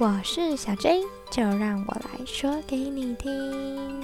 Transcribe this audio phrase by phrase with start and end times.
[0.00, 4.00] 我是小 J，就让我来说给你听。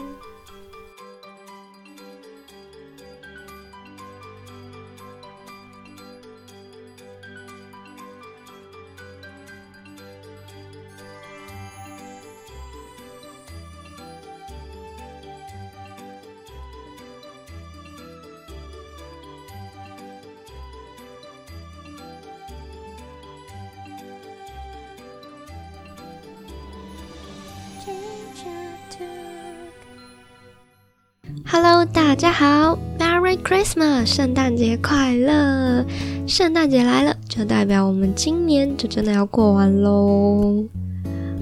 [31.92, 35.84] 大家好，Merry Christmas，圣诞节快乐！
[36.26, 40.64] 圣诞节来了，就代表我们今年就真的要过完喽。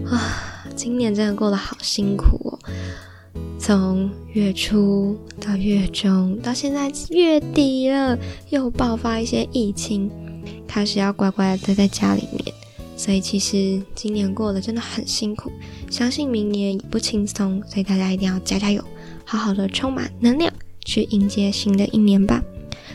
[0.04, 2.58] 啊，今年真的过得好辛苦哦，
[3.56, 8.18] 从月初到月中，到现在月底了，
[8.50, 10.10] 又爆发一些疫情，
[10.66, 12.52] 开始要乖乖的待在家里面，
[12.96, 15.52] 所以其实今年过得真的很辛苦，
[15.88, 18.82] 相信明年也不轻松，所以大家一定要加加油。
[19.32, 20.52] 好好的充满能量，
[20.84, 22.42] 去迎接新的一年吧。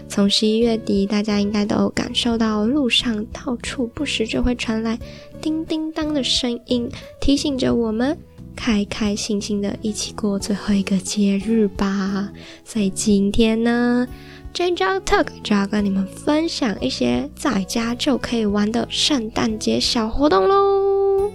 [0.07, 4.99] 从十一月底，大家应该都感受到路上到处不时就会传来
[5.41, 6.87] 叮叮当的声音，
[7.19, 8.15] 提醒着我们
[8.55, 12.29] 开开心心的一起过最后一个节日吧。
[12.63, 14.07] 所以今天呢
[14.53, 21.31] j j Talk 就要跟你们分享一些在家就可以玩的圣诞节小活动喽。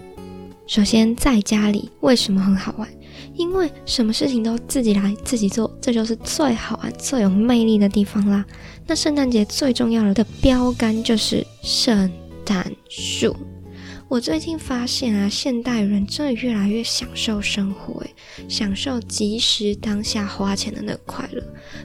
[0.69, 2.89] 首先，在家里为什么很好玩？
[3.35, 8.45] 因为什么事情都自己来自己做，这就是最好玩、最有魅力的地方啦。
[8.87, 12.11] 那圣诞节最重要的标杆就是圣
[12.45, 13.37] 诞树。
[14.09, 18.15] 我最近发现啊，现代人真的越来越享受生活，诶，
[18.47, 21.43] 享受即时当下花钱的那个快乐。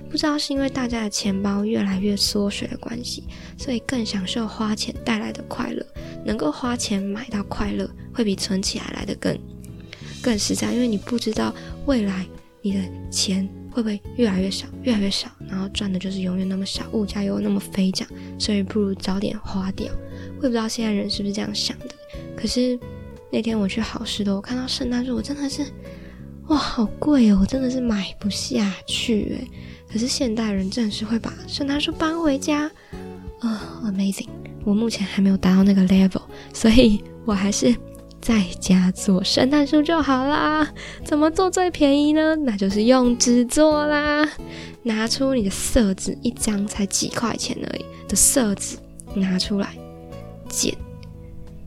[0.09, 3.23] 不知道是因为大家的钱包越来越缩水的关系，
[3.57, 5.85] 所以更享受花钱带来的快乐。
[6.25, 9.33] 能够花钱买到快乐，会比存起来来的更。
[10.21, 11.53] 更实在，因为你不知道
[11.85, 12.25] 未来
[12.61, 12.79] 你的
[13.09, 18.07] 钱会不会越来越少，越来越少，然后赚的就是永远那么少，物价又那么飞涨，
[18.37, 19.91] 所以不如早点花掉。
[20.39, 21.85] 我也不知道现在人是不是这样想的。
[22.35, 22.77] 可是
[23.31, 25.65] 那天我去好事多，我看到圣诞树，我真的是
[26.47, 29.47] 哇，好贵哦，我真的是买不下去诶。
[29.91, 32.69] 可是现代人真的是会把圣诞树搬回家，
[33.39, 34.27] 啊，amazing！
[34.65, 36.21] 我目前还没有达到那个 level，
[36.53, 37.73] 所以我还是。
[38.21, 40.67] 在家做圣诞树就好啦，
[41.03, 42.35] 怎么做最便宜呢？
[42.35, 44.27] 那就是用纸做啦。
[44.83, 48.77] 拿出你的色纸，一张才几块钱而已的色纸，
[49.15, 49.75] 拿出来
[50.49, 50.73] 剪。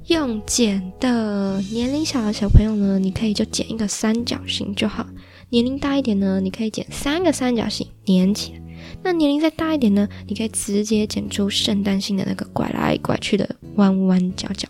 [0.06, 5.04] 用剪的，年龄小的小朋友呢，你可以就剪一个三角形就好；
[5.50, 8.60] 年龄大一点呢，你可以剪三个三角形粘起来。
[9.02, 14.68] 那年龄再大一点呢，你可以直接剪出圣诞星的那个拐来拐去的弯弯角角。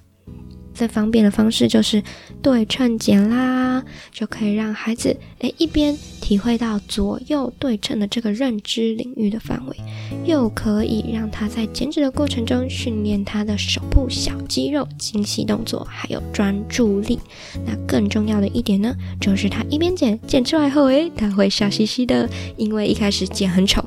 [0.81, 2.03] 最方便的方式就是
[2.41, 9.77] 对称剪啦，就可以让孩子诶一边体会到左右对称的这个认知领域的范围，
[10.25, 17.21] 又可以让他在剪纸的过程中训练他的手部小肌肉、精细动作还有专注力。
[17.67, 22.27] 那更重要的一点呢，就是他一边剪剪出来后，诶他会笑嘻嘻的，
[22.57, 23.85] 因为一开始剪很丑，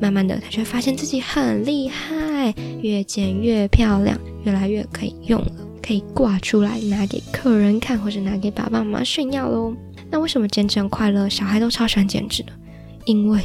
[0.00, 5.67] 慢慢的他就会发现自己很厉害，越剪越漂亮，越来越可以用了。
[5.82, 9.74] 可以挂出来拿给客人看，或者拿给爸爸妈妈炫耀喽。
[10.10, 11.28] 那为什么剪纸很快乐？
[11.28, 12.52] 小孩都超喜欢剪纸的，
[13.04, 13.40] 因为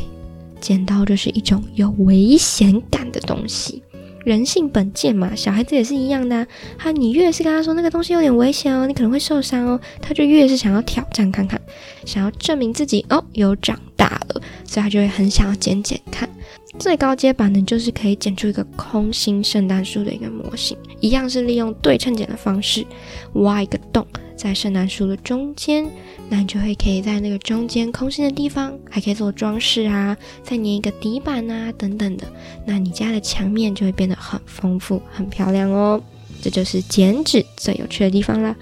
[0.61, 3.83] 剪刀就是一种有危险感的东西。
[4.23, 6.47] 人性本贱嘛，小孩子也是一样的。
[6.77, 11.59] 他你越是跟他说那个东西有点危险哦，你可能会受伤哦，他就越是想要挑战看看，
[12.05, 16.29] 想要证明自己哦有长大了，所以他就会很想要剪剪看。
[16.79, 22.85] 最高阶版的就是可以剪出一个空心圣诞树的一个模型，一样是利用对称剪的方式
[23.33, 25.89] 挖一个洞在圣诞树的中间，
[26.29, 32.27] 那你就会可以在那个中间空心的地方还可以做装饰啊，再粘一个底板啊等等的，
[32.65, 36.01] 那你家的墙面就会变得很丰富、很漂亮哦。
[36.41, 38.53] 这就是剪纸最有趣的地方啦。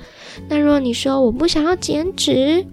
[0.47, 2.63] 那如果你说我不想要剪纸，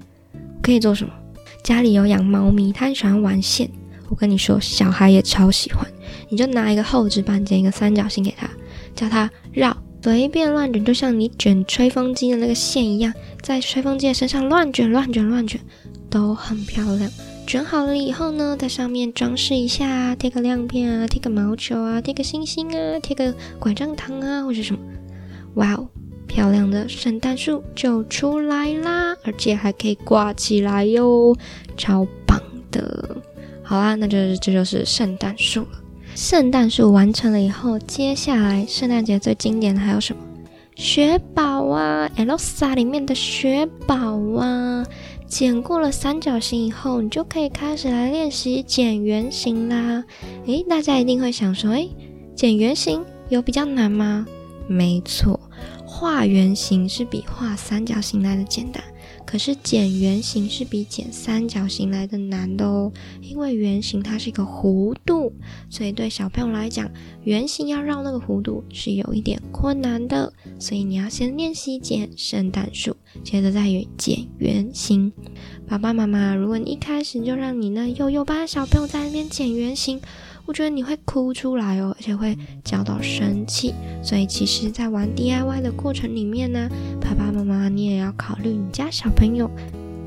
[0.61, 1.15] 可以做什么？
[1.63, 3.71] 家里有养猫咪，它很喜欢玩线。
[4.09, 5.87] 我跟你说，小孩也超喜欢，
[6.29, 8.49] 你就拿一个厚纸板剪一个三角形给他，
[8.95, 13.13] 叫他绕，随便乱卷，就像你卷吹风机的那个线一样，
[13.43, 15.61] 在吹风机的身上乱卷乱卷乱卷，
[16.09, 17.11] 都很漂亮。
[17.47, 24.81] 卷好了以后呢，在上面装饰一下，贴个亮片啊，贴个毛球啊，贴个星星啊，贴个拐杖糖啊，或者什么，
[25.55, 25.89] 哇哦，
[26.27, 31.35] 漂亮的圣诞树就出来啦，而且还可以挂起来哟，
[31.77, 32.41] 超棒
[32.71, 33.17] 的。
[33.69, 35.69] 好啦，那就是这就是圣诞树了。
[36.15, 40.23] 圣诞树完成了以后，接下来圣诞节最经典的还有什么？
[40.75, 44.87] 雪宝啊，Elsa 里面的雪宝啊，
[45.27, 50.03] 剪过了三角形以后，你就可以开始来练习剪圆形啦。
[50.47, 51.91] 诶，大家一定会想说，诶，
[52.35, 54.27] 剪圆形有比较难吗？
[54.67, 55.39] 没错，
[55.85, 58.83] 画圆形是比画三角形来的简单。
[59.31, 62.91] 可是剪圆形是比剪三角形来的难的哦，
[63.21, 65.31] 因为圆形它是一个弧度，
[65.69, 66.91] 所以对小朋友来讲，
[67.25, 70.33] 圆形要绕那个弧度是有一点困难的。
[70.59, 73.67] 所以你要先练习剪圣诞树，接着再
[73.99, 75.13] 剪圆形。
[75.69, 80.01] 爸爸妈妈，如果你一开始就让你那幼幼班小朋友在那边剪圆形，
[80.49, 82.35] 我觉得你会哭出来哦，而且会
[82.65, 83.75] 叫到生气。
[84.03, 89.51] 所以其实，在玩 DIY 的过程里面呢，爸爸妈妈你也要考虑你家小朋友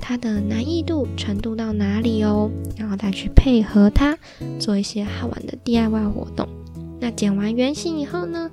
[0.01, 4.17] 他的难易度程度到哪里哦，然后再去配合他
[4.59, 6.49] 做一些好玩的 DIY 活动。
[6.99, 8.49] 那剪完圆形以后呢，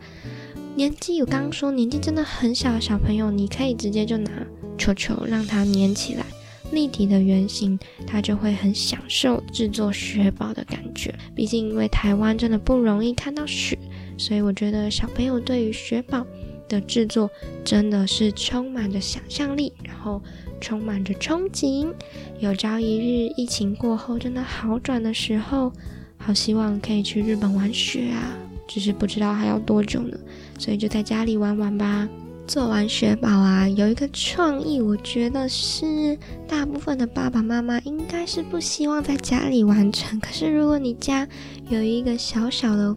[0.77, 4.31] 年纪我刚刚说年纪真的很小的小朋友，你可以直接就拿
[4.77, 6.27] 球球让它粘起来。
[6.73, 11.15] 立体的圆形，他就会很享受制作雪宝的感觉。
[11.35, 13.79] 毕竟，因为台湾真的不容易看到雪，
[14.17, 16.27] 所以我觉得小朋友对于雪宝
[16.69, 17.31] 的制作
[17.65, 20.23] 真的是充满着想象力，然后
[20.61, 21.93] 充满着憧憬。
[22.39, 25.73] 有朝一日疫情过后真的好转的时候，
[26.17, 28.37] 好希望可以去日本玩雪啊！
[28.67, 30.19] 只是不知道还要多久呢，
[30.59, 32.07] 所以就在家里玩玩吧。
[32.49, 36.19] 做完雪宝啊，有一个创意，我觉得是
[36.49, 40.19] 大部分的爸爸妈妈应该是不希望在家里完成。
[40.19, 41.29] 可是如果你家
[41.69, 42.97] 有一个小小的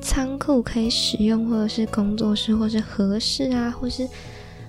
[0.00, 4.08] 仓库可以使用，或者是工作室，或是合适啊，或是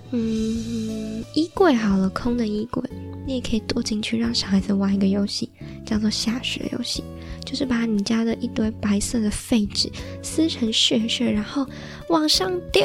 [0.09, 2.81] 嗯衣柜好了，空的衣柜，
[3.25, 5.49] 你也可以躲进去，让小孩子玩一个游戏，
[5.85, 7.03] 叫做下雪游戏。
[7.43, 9.91] 就是把你家的一堆白色的废纸
[10.23, 11.65] 撕成屑屑，然后
[12.09, 12.83] 往上丢，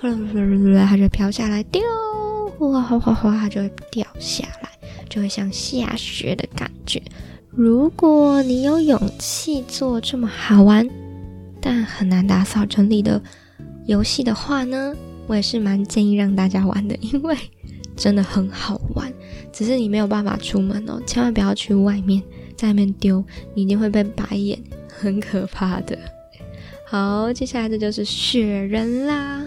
[0.00, 1.80] 它就飘下来，丢，
[2.58, 4.68] 哗哗哗哗，它就会掉下来，
[5.08, 7.00] 就会像下雪的感觉。
[7.50, 10.86] 如果你有勇气做这么好玩
[11.60, 13.22] 但很难打扫整理的
[13.86, 14.94] 游戏的话呢，
[15.26, 17.36] 我也是蛮建议让大家玩的，因为
[17.96, 19.12] 真的很好玩。
[19.56, 22.22] 只是你没有办法出门哦，千万不要去外面。
[22.56, 23.24] 在外面丢，
[23.54, 24.58] 你一定会被白眼，
[24.88, 25.96] 很可怕的。
[26.86, 29.42] 好，接下来这就是雪人啦。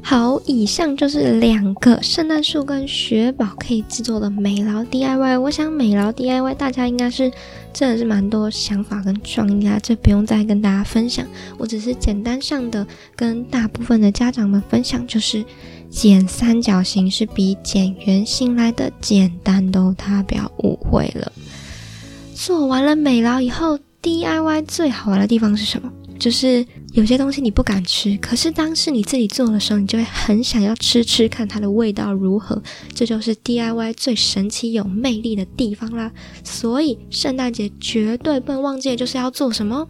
[0.00, 5.38] 好，以上就是两个圣诞树跟雪宝可以制作的美劳 DIY。
[5.40, 7.30] 我想美劳 DIY 大家应该是
[7.72, 11.26] 真的是蛮多想法跟创意啊，这不用再跟大家分享。
[11.58, 15.44] 我只是简单上的跟大部分的家长们分享，就是
[15.90, 21.32] 剪三角形是比剪圆形来的简单都，他不要误会了。
[22.34, 25.90] 做完了美劳以后，DIY 最好玩的地方是什么？
[26.18, 32.60] 就是有些东西你不敢吃，可是当是你自己做的时候，你就会很想要吃吃看它的味道如何。
[32.92, 36.10] 这就是 DIY 最神奇有魅力的地方啦！
[36.42, 39.88] 所以圣诞节绝对不能忘记，就是要做什么？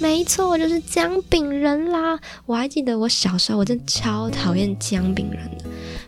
[0.00, 2.18] 没错，就是姜饼人啦！
[2.46, 5.64] 我还记得我小时候，我真的超讨厌姜饼人的。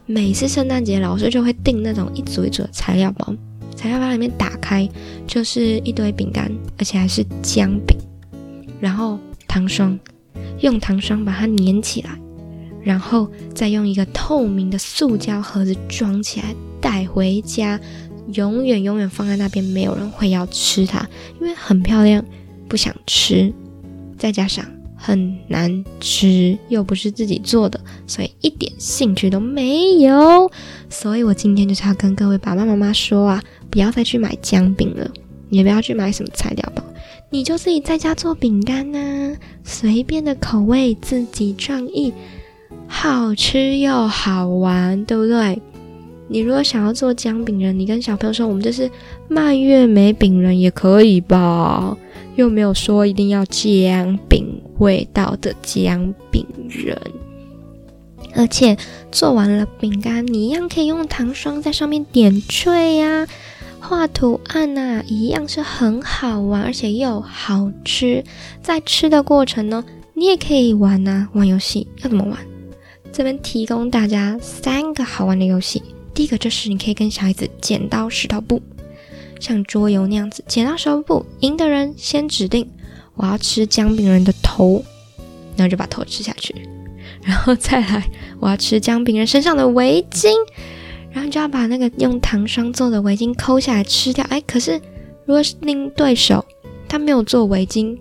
[0.07, 3.35] 每次圣诞节，老师就会订那种一组一组的材料包。
[3.75, 4.89] 材料包里面打开
[5.27, 7.97] 就是一堆饼干，而且还是姜饼，
[8.79, 9.19] 然后
[9.49, 9.99] 糖霜，
[10.61, 12.11] 用糖霜把它粘起来，
[12.83, 17.81] 然后再用一个透明的塑胶盒子装起来带回家，
[18.35, 21.09] 永远永远放在那边，没有人会要吃它，
[21.41, 22.23] 因为很漂亮，
[22.69, 23.53] 不想吃，
[24.21, 30.49] 再加上很难吃，又不是自己做的，所以一点兴趣都没有。
[30.89, 33.43] 所以我今天就是要跟各位爸爸妈妈说啊。
[33.73, 35.09] 不要再去买姜饼了，
[35.49, 36.83] 也不要去买什么材料包，
[37.31, 42.13] 你就自己在家做饼干呐，随便的口味，自己创意，
[42.89, 45.63] 好吃又好玩，对不对？
[46.27, 48.91] 你如果想要做姜饼人，你跟小朋友说我们这是
[49.29, 51.97] 蔓越莓饼人也可以吧，
[52.41, 56.99] 又没有说一定要姜饼味道的姜饼人，
[58.35, 58.77] 而且
[59.13, 63.27] 做完了饼干，你一样可以用糖霜在上面点缀呀。
[63.79, 68.25] 画图案呐，一样是很好玩，而且又好吃。
[68.63, 72.39] 在吃的过程呢，你也可以玩呐，玩游戏要怎么玩？
[73.13, 75.83] 这边提供大家三个好玩的游戏。
[76.15, 78.61] 第一个就是你可以跟小孩子剪刀石头布，
[79.41, 82.71] 像桌游那样子，剪刀石头布，赢的人先指定
[83.15, 84.85] 我要吃姜饼人的头，
[85.57, 86.55] 然后就把头吃下去，
[87.25, 90.31] 然后再来我要吃姜饼人身上的围巾。
[91.13, 94.25] 然后就要把那个用糖霜做的围巾抠下来吃掉。
[94.31, 94.81] 哎，可是
[95.27, 96.45] 如果是另对手
[96.89, 97.99] 他没有做围巾，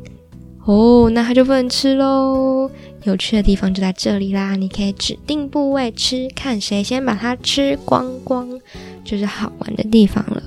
[0.66, 2.70] 哦，那他就不能吃喽。
[3.02, 4.56] 有趣的地方就在这里啦！
[4.56, 8.48] 你可以指定部位吃，看谁先把它吃光光，
[9.04, 10.44] 就是好玩的地方了。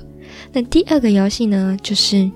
[0.53, 2.29] 那第二个游戏呢，就是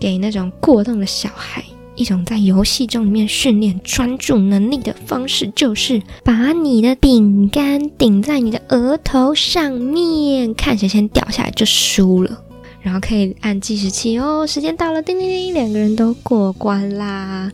[0.00, 1.64] 给那种过动的小孩
[1.94, 12.42] 一种在游戏中里面训练专注能力的方式，就是把你的饼干顶在你的额头上面，看谁先掉下来就输了。
[12.80, 17.52] 然后可以按计时器哦，时间到了，叮叮叮，两个人都过关啦。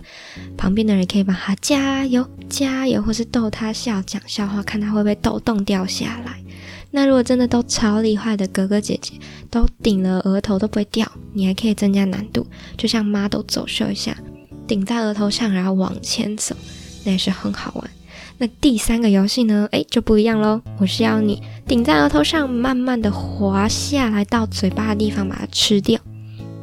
[0.57, 6.43] 旁边的人可以帮他加油加油，或是逗他笑，讲笑话，看他会不会抖动掉下来。
[6.91, 9.13] 那如果真的都超厉害的哥哥姐姐，
[9.51, 14.17] 都顶了额头都不会掉，你还可以增加难度，就像 model 走秀一下，
[14.67, 16.57] 顶在额头上，然后往前走，
[17.05, 17.91] 那也是很好玩。
[18.39, 19.69] 那第三个游戏呢？
[19.73, 20.63] 哎，就不一样喽。
[20.79, 26.01] 我是要你顶在额头上，慢慢的滑下来到嘴巴的地方，把它吃掉，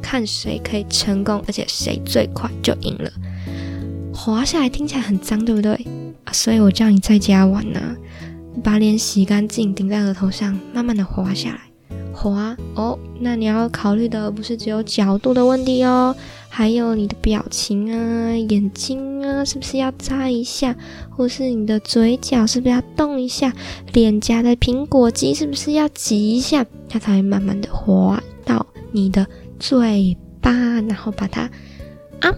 [0.00, 3.10] 看谁可以成功，而且谁最快就赢了。
[4.12, 5.86] 滑下来听起来很脏，对不对？
[6.32, 7.80] 所以我叫你在家玩呢，
[8.62, 11.60] 把脸洗干净，顶在额头上，慢慢的滑下来。
[12.12, 16.16] 滑哦，那你要考虑的不是只有角度的问题哦。
[16.48, 20.74] 还有你的表情啊，眼睛啊，是不是要眨一下？
[21.10, 23.52] 或是你的嘴角是不是要动一下？
[23.92, 26.64] 脸颊的苹果肌是不是要挤一下？
[26.88, 29.26] 它才会慢慢的滑到你的
[29.58, 31.50] 嘴巴，然后把它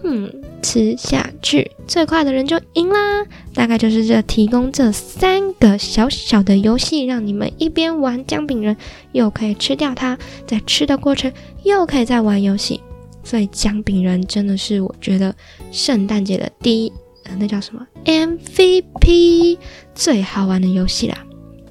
[0.03, 0.29] 嗯
[0.61, 1.71] 吃下去。
[1.87, 3.25] 最快的人就赢啦！
[3.53, 8.77] 大概就是这提供这三个小小的游戏，让你们一边玩姜饼人，
[9.11, 11.31] 又可以吃掉它，在吃的过程
[11.63, 12.79] 又可以再玩游戏。
[13.23, 15.35] 所以姜饼人真的是我觉得
[15.71, 16.93] 圣诞节的第一，
[17.25, 19.57] 呃，那叫什么 MVP
[19.93, 21.17] 最好玩的游戏啦。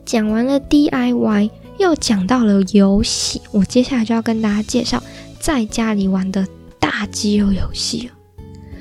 [0.05, 5.03] 讲完了 DIY，又讲到了游戏，我接下来就要跟大家介绍
[5.41, 6.47] 在家里玩的
[6.79, 8.18] 大肌肉游戏了。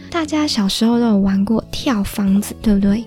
[0.09, 3.03] 大家小时候都有玩过跳房子，对不对？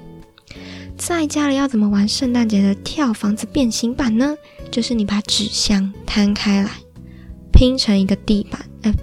[0.96, 4.36] 在家里要怎么玩圣诞节的跳房子变形版呢？
[4.70, 6.70] 就是你把纸箱摊开来，
[7.52, 8.94] 拼成一个地板，呃。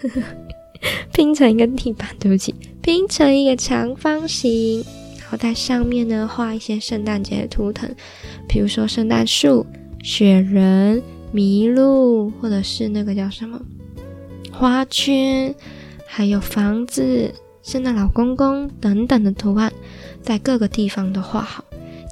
[1.12, 4.84] 拼成一个地板，对不起，拼成一个长方形，
[5.18, 7.90] 然后在上面呢画一些圣诞节的图腾，
[8.46, 9.66] 比如说圣诞树、
[10.02, 13.58] 雪人、麋鹿，或者是那个叫什么
[14.52, 15.54] 花圈，
[16.06, 19.72] 还有房子、圣诞老公公等等的图案，
[20.22, 21.64] 在各个地方都画好。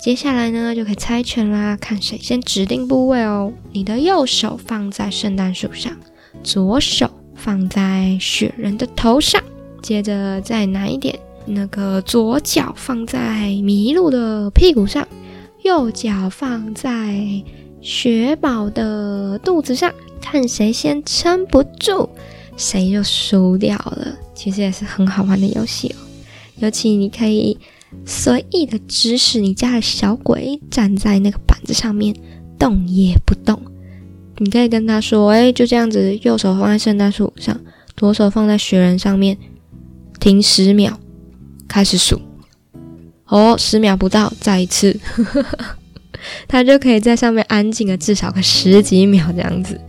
[0.02, 3.52] 接下来呢就可以猜拳啦，看谁先指定部位哦。
[3.72, 5.96] 你的右手放在圣诞树上，
[6.42, 7.10] 左手。
[7.36, 9.42] 放在雪人的头上，
[9.82, 15.06] 接着再拿一点，那个左脚放在麋鹿的屁股上，
[15.62, 17.42] 右脚放在
[17.82, 22.08] 雪宝的肚子上，看谁先撑不住，
[22.56, 24.16] 谁就输掉了。
[24.34, 26.00] 其实也是很好玩的游戏哦，
[26.58, 27.56] 尤其你可以
[28.04, 32.14] 随意的指使你家的小鬼站在那个板子上面，
[32.58, 33.60] 动也不动。
[34.38, 37.58] 你可以跟他说：“哎，就这样子，右手放在圣诞树上，
[37.96, 39.38] 左手放在雪人上面，
[40.18, 40.98] 停十秒，
[41.68, 42.20] 开始数。
[43.26, 44.98] 哦，十秒不到，再一次，
[46.48, 49.80] 他就可以在上面安静个至少个十几秒这样子。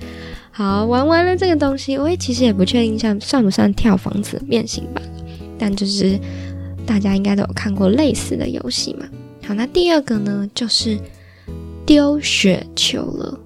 [0.57, 5.01] 好，玩完了这个东西，我也其实也不确定像算不算跳房子变形吧，
[5.59, 6.17] 但就是
[6.85, 9.05] 大家应该都有看过类似的游戏嘛。
[9.45, 10.97] 好，那第二个呢，就是
[11.85, 13.37] 丢雪球了。”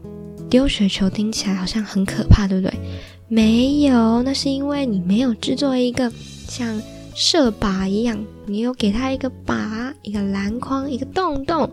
[0.52, 2.80] 丢雪球听起来好像很可怕，对不对？
[3.28, 6.12] 没有，那是因为你没有制作一个
[6.48, 6.80] 像
[7.16, 11.68] 射靶一样，你有给它一个靶、一个篮筐、一个洞洞，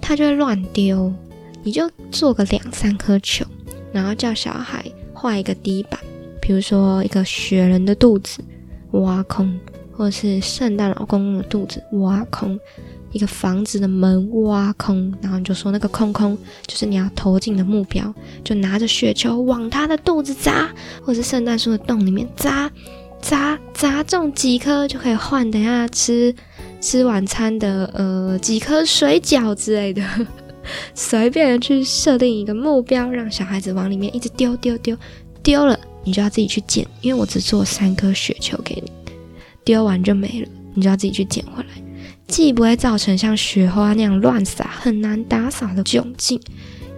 [0.00, 1.12] 它就会乱丢。
[1.62, 3.44] 你就做个两三颗球，
[3.92, 5.98] 然后叫小孩画一个底板，
[6.40, 8.40] 比如说一个雪人的肚子
[8.92, 9.58] 挖空，
[9.92, 12.58] 或者是圣诞老公公的肚子挖空。
[13.10, 18.14] 一个房子的门挖空，然后你就说那个空空就是你要投进的目标，
[18.44, 20.68] 就拿着雪球往他的肚子砸，
[21.02, 22.70] 或是圣诞树的洞里面砸，
[23.22, 26.34] 砸砸中几颗就可以换等下吃
[26.82, 30.02] 吃晚餐的呃几颗水饺之类的，
[30.94, 34.96] 随便去设定一个目标，让小孩子往里面一直丢丢丢，
[35.42, 38.92] 丢了你就要自己去捡，因为我只做三颗雪球给你，
[39.64, 41.68] 丢完就没了，你就要自己去捡回来。
[42.26, 46.38] 既不会造成像雪花那样乱撒、很难打扫的窘境，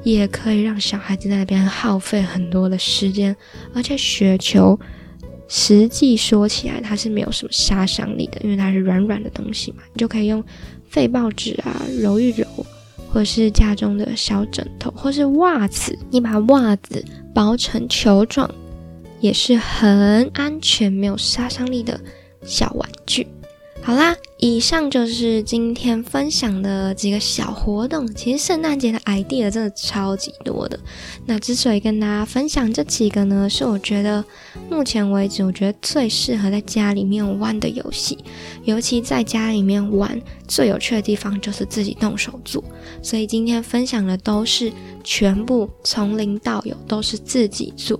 [0.03, 3.35] 也可以让小孩子在那边耗费很多的时间。
[3.73, 4.77] 而且雪球
[5.47, 9.85] 实际说起来，它是没有什么杀伤力的，因为它是软软的东西嘛。
[9.95, 10.45] 你就可以用
[10.89, 12.45] 废报纸啊揉一揉，
[13.13, 18.49] 或是家中的小枕头，或是袜子，你把袜子包成球状，
[19.21, 22.01] 也是很安全、没有杀伤力的
[22.45, 23.27] 小玩具。
[23.83, 28.07] 好啦，以上就是今天分享的几个小活动。
[28.15, 30.79] 其实圣诞节的 idea 真的超级多的。
[31.27, 34.23] 那之所以跟大家分享这几个呢，是我觉得
[34.71, 38.19] 目前为止，我觉得最适合在家里面玩的游戏。
[38.65, 42.63] 尤其在家里面玩，最有趣的地方就是自己动手做。
[43.03, 44.71] 所以今天分享的都是
[45.03, 47.99] 全部从零到有，都是自己做，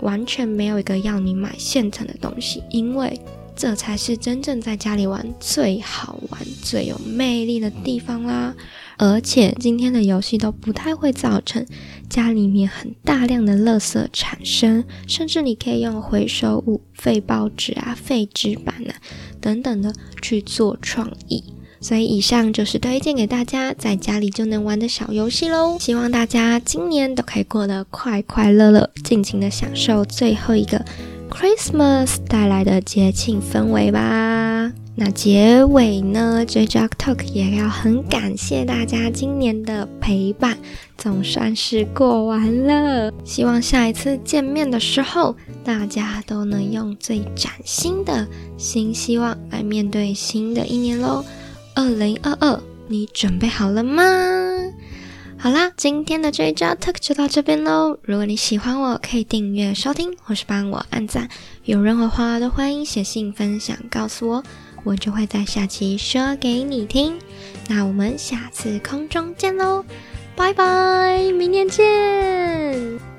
[0.00, 3.18] 完全没有一个要你买现成的东西，因为。
[3.54, 8.54] 这才是真正在家里玩最好玩、最有魅力的地方啦！
[8.98, 11.66] 而且今天的游戏都不太会造成
[12.08, 18.94] 家里面很大量的垃圾产生，甚至你可以用回收物、废报纸啊、废纸板啊
[19.40, 21.42] 等等的去做创意。
[21.80, 25.76] 所以以上就是推荐给大家在家里就能玩的小游戏喽！
[25.80, 30.84] 希望大家今年都可以过得快快乐乐，尽情的享受最后一个。
[31.32, 34.70] Christmas 带来的节庆氛围吧。
[34.94, 40.58] 那结尾呢，J J Talk 也要很感谢大家今年的陪伴，
[40.98, 43.10] 总算是过完了。
[43.24, 45.34] 希望下一次见面的时候，
[45.64, 51.24] 大家都能用最崭新的新希望来面对新的一年喽。
[51.74, 54.02] 二零二二，你准备好了吗？
[55.42, 57.98] 好啦，今天的这一招 talk 就到这边喽。
[58.04, 61.28] 如果你喜欢我，可以订阅收听，或是帮我按赞。
[61.64, 64.44] 有任何话都欢迎写信分享告诉我，
[64.84, 67.18] 我就会在下期说给你听。
[67.68, 69.84] 那我们下次空中见喽，
[70.36, 73.11] 拜拜，明天见。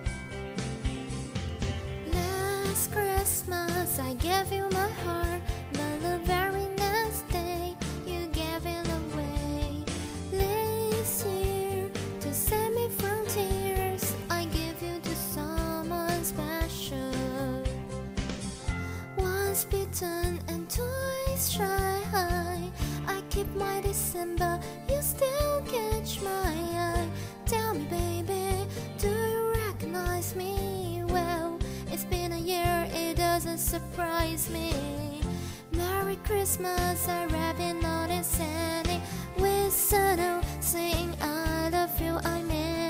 [23.94, 27.08] December, you still catch my eye.
[27.46, 31.04] Tell me, baby, do you recognize me?
[31.10, 31.60] Well,
[31.92, 34.74] it's been a year, it doesn't surprise me.
[35.74, 39.00] Merry Christmas, I wrap haven't noticed any
[39.38, 42.83] whistle saying I love you, I mean.